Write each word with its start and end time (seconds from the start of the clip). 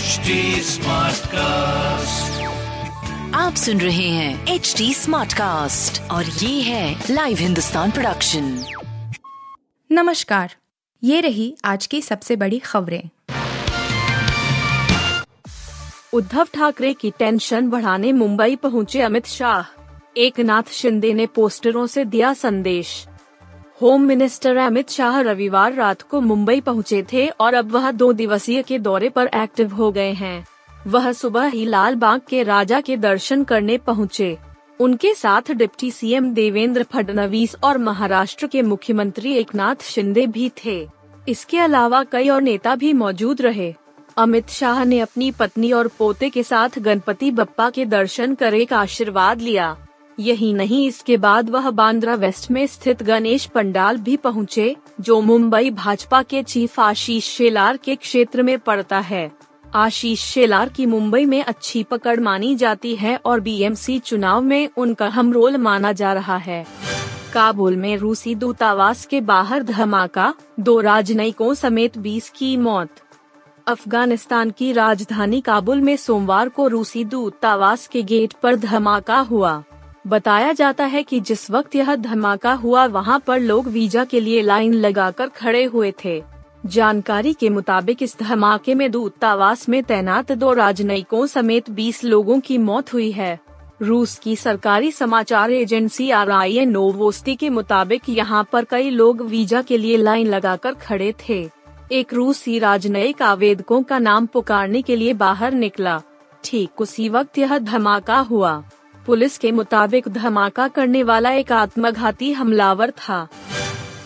HD 0.00 0.06
cast 1.26 2.42
आप 3.34 3.54
सुन 3.54 3.80
रहे 3.80 4.08
हैं 4.08 4.46
एच 4.46 4.74
डी 4.78 4.94
स्मार्ट 4.94 5.32
कास्ट 5.32 6.02
और 6.10 6.24
ये 6.24 6.62
है 6.62 7.04
लाइव 7.10 7.36
हिंदुस्तान 7.36 7.90
प्रोडक्शन 7.90 8.64
नमस्कार। 9.92 10.56
ये 11.04 11.20
रही 11.20 11.56
आज 11.64 11.86
की 11.86 12.02
सबसे 12.02 12.36
बड़ी 12.36 12.58
खबरें। 12.58 13.02
उद्धव 16.12 16.48
ठाकरे 16.54 16.92
की 16.92 17.10
टेंशन 17.10 17.68
बढ़ाने 17.70 18.12
मुंबई 18.12 18.56
पहुँचे 18.56 19.00
अमित 19.00 19.26
शाह। 19.26 19.80
एक 20.16 20.40
नाथ 20.40 20.72
शिंदे 20.72 21.14
ने 21.14 21.26
पोस्टरों 21.26 21.86
से 21.86 22.04
दिया 22.04 22.32
संदेश। 22.32 23.06
होम 23.82 24.02
मिनिस्टर 24.02 24.56
अमित 24.56 24.90
शाह 24.90 25.20
रविवार 25.20 25.72
रात 25.72 26.02
को 26.02 26.20
मुंबई 26.20 26.60
पहुँचे 26.60 27.02
थे 27.12 27.26
और 27.28 27.54
अब 27.54 27.70
वह 27.70 27.90
दो 27.90 28.12
दिवसीय 28.12 28.62
के 28.62 28.78
दौरे 28.78 29.08
पर 29.08 29.26
एक्टिव 29.34 29.74
हो 29.74 29.90
गए 29.92 30.10
हैं। 30.12 30.44
वह 30.86 31.12
सुबह 31.12 31.46
ही 31.46 31.64
लाल 31.66 31.94
बाग 31.94 32.20
के 32.28 32.42
राजा 32.42 32.80
के 32.80 32.96
दर्शन 32.96 33.44
करने 33.44 33.78
पहुँचे। 33.78 34.36
उनके 34.80 35.14
साथ 35.14 35.52
डिप्टी 35.52 35.90
सीएम 35.90 36.32
देवेंद्र 36.34 36.82
फडणवीस 36.82 37.56
और 37.64 37.78
महाराष्ट्र 37.78 38.46
के 38.46 38.62
मुख्यमंत्री 38.62 39.32
एकनाथ 39.32 39.82
शिंदे 39.82 40.26
भी 40.26 40.50
थे। 40.64 40.86
इसके 41.28 41.58
अलावा 41.58 42.04
कई 42.04 42.28
और 42.28 42.42
नेता 42.42 42.74
भी 42.74 42.92
मौजूद 42.92 43.42
रहे। 43.42 43.74
अमित 44.16 44.48
शाह 44.48 44.84
ने 44.84 45.00
अपनी 45.00 45.30
पत्नी 45.30 45.72
और 45.72 45.88
पोते 45.88 46.30
के 46.30 46.42
साथ 46.42 46.78
गणपति 46.78 47.30
बप्पा 47.30 47.70
के 47.70 47.84
दर्शन 47.86 48.34
कर 48.34 48.54
एक 48.54 48.72
आशीर्वाद 48.72 49.40
लिया। 49.40 49.76
यही 50.20 50.52
नहीं 50.52 50.86
इसके 50.86 51.16
बाद 51.16 51.50
वह 51.50 51.70
बांद्रा 51.70 52.14
वेस्ट 52.14 52.50
में 52.50 52.66
स्थित 52.66 53.02
गणेश 53.02 53.46
पंडाल 53.46 53.96
भी 53.96 54.16
पहुँचे, 54.16 54.76
जो 55.00 55.20
मुंबई 55.20 55.70
भाजपा 55.70 56.22
के 56.22 56.42
चीफ 56.42 56.80
आशीष 56.80 57.28
शेलार 57.28 57.76
के 57.76 57.94
क्षेत्र 57.94 58.42
में 58.42 58.58
पड़ता 58.58 58.98
है। 58.98 59.30
आशीष 59.74 60.22
शेलार 60.22 60.68
की 60.68 60.86
मुंबई 60.86 61.24
में 61.24 61.44
अच्छी 61.44 61.82
पकड़ 61.82 62.20
मानी 62.20 62.54
जाती 62.54 62.94
है 62.96 63.18
और 63.24 63.40
बीएमसी 63.40 63.98
चुनाव 63.98 64.40
में 64.40 64.68
उनका 64.76 65.08
हम 65.08 65.32
रोल 65.32 65.56
माना 65.56 65.92
जा 65.92 66.12
रहा 66.12 66.36
है। 66.36 66.66
काबुल 67.32 67.76
में 67.76 67.96
रूसी 67.96 68.34
दूतावास 68.34 69.06
के 69.06 69.20
बाहर 69.20 69.62
धमाका 69.62 70.34
दो 70.60 70.80
राजनयिकों 70.80 71.54
समेत 71.54 71.98
20 71.98 72.28
की 72.30 72.56
मौत। 72.56 72.88
अफ़गानिस्तान 73.66 74.50
की 74.50 74.72
राजधानी 74.72 75.40
काबुल 75.40 75.80
में 75.80 75.96
सोमवार 75.96 76.48
को 76.48 76.68
रूसी 76.68 77.04
दूतावास 77.04 77.86
के 77.86 78.02
गेट 78.02 78.32
पर 78.32 78.56
धमाका 78.56 79.18
हुआ। 79.18 79.62
बताया 80.06 80.52
जाता 80.52 80.84
है 80.84 81.02
कि 81.02 81.20
जिस 81.20 81.50
वक्त 81.50 81.74
यह 81.74 81.96
धमाका 81.96 82.52
हुआ, 82.52 82.86
वहाँ 82.86 83.18
पर 83.26 83.40
लोग 83.40 83.66
वीज़ा 83.66 84.04
के 84.04 84.20
लिए 84.20 84.42
लाइन 84.42 84.74
लगाकर 84.74 85.28
खड़े 85.28 85.64
हुए 85.64 85.92
थे। 86.04 86.22
जानकारी 86.66 87.32
के 87.32 87.48
मुताबिक 87.48 88.02
इस 88.02 88.16
धमाके 88.18 88.74
में 88.74 88.90
दूतावास 88.90 89.68
में 89.68 89.82
तैनात 89.82 90.32
दो 90.32 90.52
राजनयिकों 90.52 91.26
समेत 91.26 91.70
20 91.70 92.04
लोगों 92.04 92.40
की 92.40 92.58
मौत 92.58 92.92
हुई 92.92 93.10
है। 93.12 93.38
रूस 93.82 94.18
की 94.18 94.36
सरकारी 94.36 94.92
समाचार 94.92 95.50
एजेंसी 95.50 96.10
आर 96.10 96.30
आई 96.30 96.64
नोवोस्ती 96.66 97.36
के 97.36 97.50
मुताबिक 97.50 98.08
यहाँ 98.08 98.48
पर 98.52 98.64
कई 98.64 98.90
लोग 98.90 99.22
वीज़ा 99.22 99.62
के 99.62 99.78
लिए 99.78 99.96
लाइन 99.96 100.26
लगाकर 100.26 100.74
खड़े 100.74 101.14
थे। 101.28 101.48
एक 101.92 102.14
रूसी 102.14 102.58
राजनयिक 102.58 103.22
आवेदकों 103.22 103.82
का 103.82 103.98
नाम 103.98 104.26
पुकारने 104.26 104.82
के 104.82 104.96
लिए 104.96 105.12
बाहर 105.12 105.52
निकला। 105.52 106.02
ठीक 106.44 106.80
उसी 106.80 107.08
वक्त 107.08 107.38
यह 107.38 107.58
धमाका 107.58 108.18
हुआ। 108.18 108.62
पुलिस 109.06 109.38
के 109.38 109.52
मुताबिक 109.52 110.08
धमाका 110.08 110.68
करने 110.68 111.02
वाला 111.02 111.30
एक 111.30 111.52
आत्मघाती 111.52 112.32
हमलावर 112.32 112.90
था। 112.90 113.28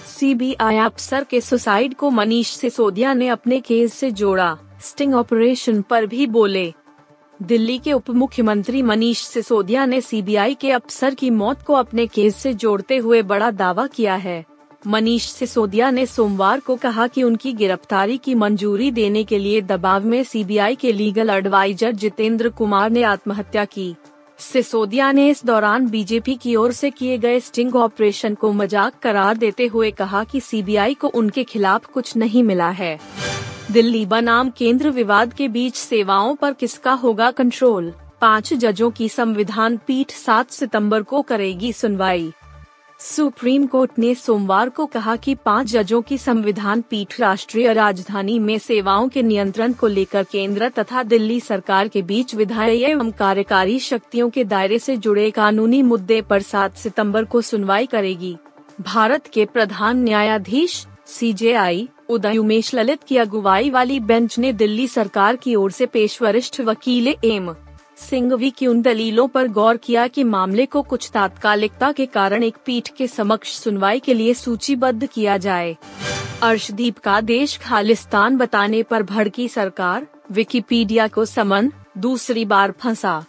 सीबीआई 0.07 0.77
अफसर 0.77 1.25
के 1.25 1.41
सुसाइड 1.41 1.95
को 1.95 2.11
मनीष 2.11 2.51
सिसोदिया 2.51 3.15
ने 3.15 3.29
अपने 3.29 3.61
केस 3.61 3.95
से 3.95 4.11
जोड़ा। 4.11 4.57
स्टिंग 4.81 5.15
ऑपरेशन 5.15 5.83
पर 5.83 6.07
भी 6.07 6.27
बोले। 6.27 6.73
दिल्ली 7.43 7.79
के 7.79 7.93
उप 7.93 8.11
मुख्यमंत्री 8.11 8.83
मनीष 8.83 9.23
सिसोदिया 9.23 9.87
ने 9.87 10.01
सीबीआई 10.01 10.55
के 10.55 10.71
अफसर 10.71 11.15
की 11.15 11.31
मौत 11.31 11.63
को 11.63 11.75
अपने 11.75 12.07
केस 12.07 12.37
से 12.37 12.55
जोड़ते 12.55 12.97
हुए 12.97 13.23
बड़ा 13.23 13.51
दावा 13.51 13.87
किया 13.87 14.15
है। 14.15 14.45
मनीष 14.87 15.29
सिसोदिया 15.29 15.91
ने 15.91 16.07
सोमवार 16.07 16.61
को 16.61 16.77
कहा 16.77 17.07
कि 17.07 17.23
उनकी 17.23 17.53
गिरफ्तारी 17.53 18.19
की 18.19 18.35
मंजूरी 18.35 18.91
देने 18.91 19.25
के 19.25 19.39
लिए 19.39 19.61
दबाव 19.61 20.05
में 20.05 20.25
सीबीआई 20.25 20.75
के 20.75 20.93
लीगल 20.93 21.31
एडवाइजर 21.31 21.93
जितेंद्र 21.93 22.49
कुमार 22.49 22.91
ने 22.91 23.03
आत्महत्या 23.03 23.65
की। 23.65 23.95
सिसोदिया 24.39 25.11
ने 25.13 25.29
इस 25.31 25.45
दौरान 25.47 25.87
बीजेपी 25.87 26.35
की 26.35 26.55
ओर 26.57 26.73
से 26.73 26.91
किए 26.91 27.19
गए 27.19 27.41
स्टिंग 27.41 27.77
ऑपरेशन 27.77 28.35
को 28.35 28.53
मज़ाक 28.53 28.99
करार 29.03 29.37
देते 29.37 29.67
हुए 29.67 29.91
कहा 29.91 30.23
कि 30.25 30.41
सीबीआई 30.41 30.95
को 30.95 31.09
उनके 31.09 31.45
खिलाफ 31.45 31.87
कुछ 31.87 32.17
नहीं 32.17 32.43
मिला 32.43 32.71
है। 32.71 32.99
दिल्ली 33.71 34.05
बनाम 34.07 34.51
केंद्र 34.51 34.91
विवाद 34.91 35.33
के 35.33 35.49
बीच 35.49 35.77
सेवाओं 35.77 36.35
पर 36.35 36.53
किसका 36.53 36.93
होगा 36.93 37.31
कंट्रोल 37.31 37.93
पाँच 38.21 38.53
जजों 38.55 38.91
की 38.91 39.09
संविधान 39.09 39.77
पीठ 39.87 40.13
7 40.13 40.51
सितंबर 40.51 41.03
को 41.03 41.23
करेगी 41.23 41.73
सुनवाई। 41.73 42.33
सुप्रीम 43.01 43.67
कोर्ट 43.67 43.91
ने 43.99 44.15
सोमवार 44.15 44.69
को 44.69 44.87
कहा 44.87 45.15
कि 45.17 45.35
पाँच 45.35 45.67
जजों 45.67 46.03
की 46.03 46.19
संविधान 46.19 46.83
पीठ 46.83 47.21
राष्ट्रीय 47.21 47.73
राजधानी 47.73 48.39
में 48.39 48.59
सेवाओं 48.59 49.09
के 49.09 49.23
नियंत्रण 49.23 49.73
को 49.73 49.87
लेकर 49.87 50.25
केंद्र 50.25 50.69
तथा 50.69 51.03
दिल्ली 51.03 51.41
सरकार 51.41 51.89
के 51.89 52.03
बीच 52.03 52.35
विधायी 52.35 52.83
एवं 52.83 53.11
कार्यकारी 53.11 53.79
शक्तियों 53.79 54.31
के 54.31 54.45
दायरे 54.45 54.79
से 54.79 54.97
जुड़े 54.97 55.31
कानूनी 55.31 55.83
मुद्दे 55.83 56.21
पर 56.23 56.43
7 56.43 56.77
सितंबर 56.77 57.25
को 57.25 57.41
सुनवाई 57.41 57.87
करेगी। 57.87 58.37
भारत 58.81 59.27
के 59.27 59.45
प्रधान 59.45 60.03
न्यायाधीश 60.03 60.87
सीजेआई 61.07 61.89
उदय 62.09 62.39
उमेश 62.39 62.75
ललित 62.75 63.03
की 63.03 63.17
अगुवाई 63.17 63.71
वाली 63.71 64.01
बेंच 64.01 64.39
ने 64.39 64.53
दिल्ली 64.53 64.89
सरकार 64.89 65.37
की 65.37 65.55
ओर 65.55 65.71
से 65.71 65.87
पेश 65.87 66.23
वरिष्ठ 66.23 66.61
वकील 66.61 67.15
एम 67.25 67.55
सिंघवी 67.97 68.51
की 68.51 68.67
उन 68.67 68.83
दलीलों 68.83 69.29
पर 69.29 69.49
गौर 69.49 69.77
किया 69.77 70.07
कि 70.07 70.25
मामले 70.25 70.67
को 70.67 70.83
कुछ 70.83 71.11
तात्कालिकता 71.11 71.93
के 71.93 72.07
कारण 72.07 72.43
एक 72.43 72.57
पीठ 72.67 72.89
के 72.89 73.07
समक्ष 73.07 73.53
सुनवाई 73.53 74.01
के 74.01 74.15
लिए 74.15 74.35
सूचीबद्ध 74.35 75.07
किया 75.07 75.37
जाए। 75.37 75.77
अर्शदीप 76.43 76.99
का 76.99 77.21
देश 77.21 77.57
खालिस्तान 77.59 78.37
बताने 78.37 78.83
पर 78.83 79.03
भड़की 79.03 79.49
सरकार, 79.49 80.07
विकिपीडिया 80.33 81.09
को 81.09 81.25
समन, 81.25 81.73
दूसरी 81.99 82.45
बार 82.45 82.71
फंसा। 82.71 83.25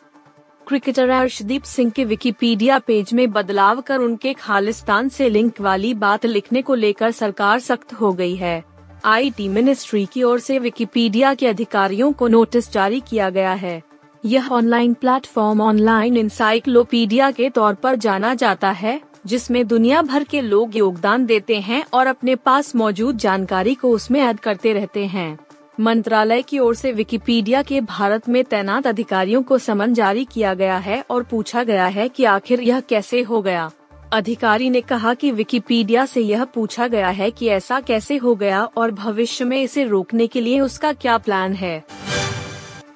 क्रिकेटर 0.68 1.10
अर्शदीप 1.10 1.64
सिंह 1.64 1.92
के 1.92 2.06
विकिपीडिया 2.06 2.80
पेज 2.80 3.14
में 3.14 3.32
बदलाव 3.32 3.82
कर 3.82 3.98
उनके 3.98 4.34
खालिस्तान 4.34 5.10
से 5.10 5.30
लिंक 5.30 5.62
वाली 5.62 5.94
बात 5.94 6.26
लिखने 6.26 6.62
को 6.62 6.76
लेकर 6.76 7.12
सरकार 7.12 7.60
सख्त 7.60 7.94
हो 7.94 8.14
गई 8.14 8.36
है। 8.36 8.64
आईटी 9.06 9.48
मिनिस्ट्री 9.48 10.06
की 10.06 10.24
ओर 10.24 10.40
से 10.40 10.60
विकिपीडिया 10.60 11.34
के 11.34 11.48
अधिकारियों 11.48 12.14
को 12.14 12.28
नोटिस 12.28 12.72
जारी 12.72 13.00
किया 13.00 13.30
गया 13.30 13.54
है। 13.54 13.82
यह 14.26 14.48
ऑनलाइन 14.52 14.94
प्लेटफॉर्म 14.94 15.62
ऑनलाइन 15.62 16.18
इंसाइक्लोपीडिया 16.18 17.32
के 17.32 17.50
तौर 17.50 17.74
पर 17.74 17.96
जाना 17.96 18.34
जाता 18.34 18.72
है, 18.72 19.02
जिसमें 19.26 19.68
दुनिया 19.68 20.02
भर 20.02 20.24
के 20.24 20.42
लोग 20.42 20.78
योगदान 20.78 21.26
देते 21.26 21.60
हैं 21.60 21.84
और 21.94 22.08
अपने 22.08 22.36
पास 22.36 22.76
मौजूद 22.76 23.18
जानकारी 23.18 23.76
को 23.76 23.90
उसमें 23.90 24.22
ऐड 24.22 24.40
करते 24.40 24.74
रहते 24.74 25.06
हैं। 25.06 25.38
मंत्रालय 25.80 26.42
की 26.42 26.60
ओर 26.60 26.76
से 26.76 26.92
विकिपीडिया 26.92 27.62
के 27.62 27.82
भारत 27.82 28.30
में 28.30 28.44
तैनात 28.44 28.88
अधिकारियों 28.88 29.44
को 29.44 29.58
समन 29.58 29.94
जारी 29.94 30.26
किया 30.26 30.54
गया 30.54 30.78
है 30.78 31.04
और 31.10 31.24
पूछा 31.24 31.64
गया 31.64 31.88
है 31.88 32.10
कि 32.10 32.24
आखिर 32.24 32.62
यह 32.62 32.80
कैसे 32.80 33.22
हो 33.22 33.42
गया। 33.42 33.72
अधिकारी 34.14 34.70
ने 34.70 34.82
कहा 34.82 35.14
कि 35.14 35.32
विकिपीडिया 35.32 36.06
से 36.06 36.22
यह 36.22 36.46
पूछा 36.46 36.88
गया 36.88 37.10
है 37.10 37.32
कि 37.32 37.48
ऐसा 37.48 37.80
कैसे 37.80 38.18
हो 38.18 38.36
गया 38.36 38.64
और 38.78 38.92
भविष्य 38.92 39.46
में 39.46 39.62
इसे 39.62 39.84
रोकने 39.84 40.28
के 40.28 40.42
लिए 40.42 40.60
उसका 40.60 40.94
क्या 40.94 41.18
प्लान 41.18 41.54
है। 41.54 41.84